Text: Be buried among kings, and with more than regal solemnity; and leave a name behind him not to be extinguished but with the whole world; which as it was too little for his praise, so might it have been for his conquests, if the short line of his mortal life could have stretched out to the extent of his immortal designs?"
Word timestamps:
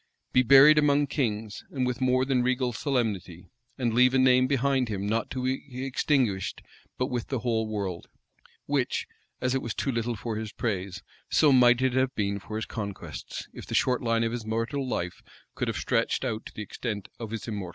Be 0.33 0.41
buried 0.41 0.79
among 0.79 1.05
kings, 1.05 1.63
and 1.69 1.85
with 1.85 2.01
more 2.01 2.25
than 2.25 2.41
regal 2.41 2.73
solemnity; 2.73 3.51
and 3.77 3.93
leave 3.93 4.15
a 4.15 4.17
name 4.17 4.47
behind 4.47 4.89
him 4.89 5.05
not 5.05 5.29
to 5.29 5.43
be 5.43 5.85
extinguished 5.85 6.63
but 6.97 7.05
with 7.11 7.27
the 7.27 7.41
whole 7.41 7.67
world; 7.67 8.07
which 8.65 9.05
as 9.41 9.53
it 9.53 9.61
was 9.61 9.75
too 9.75 9.91
little 9.91 10.15
for 10.15 10.37
his 10.37 10.53
praise, 10.53 11.03
so 11.29 11.51
might 11.51 11.83
it 11.83 11.93
have 11.93 12.15
been 12.15 12.39
for 12.39 12.55
his 12.55 12.65
conquests, 12.65 13.47
if 13.53 13.67
the 13.67 13.75
short 13.75 14.01
line 14.01 14.23
of 14.23 14.31
his 14.31 14.43
mortal 14.43 14.87
life 14.87 15.21
could 15.53 15.67
have 15.67 15.77
stretched 15.77 16.25
out 16.25 16.47
to 16.47 16.53
the 16.55 16.63
extent 16.63 17.07
of 17.19 17.29
his 17.29 17.47
immortal 17.47 17.67
designs?" 17.67 17.69